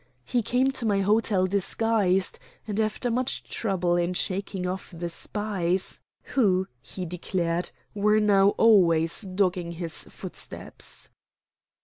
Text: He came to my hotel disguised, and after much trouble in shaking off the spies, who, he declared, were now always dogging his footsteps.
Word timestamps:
He 0.25 0.41
came 0.41 0.71
to 0.71 0.85
my 0.87 1.01
hotel 1.01 1.45
disguised, 1.45 2.39
and 2.67 2.79
after 2.79 3.11
much 3.11 3.43
trouble 3.43 3.97
in 3.97 4.15
shaking 4.15 4.65
off 4.65 4.91
the 4.97 5.09
spies, 5.09 5.99
who, 6.33 6.67
he 6.81 7.05
declared, 7.05 7.69
were 7.93 8.19
now 8.19 8.49
always 8.57 9.21
dogging 9.21 9.73
his 9.73 10.05
footsteps. 10.05 11.09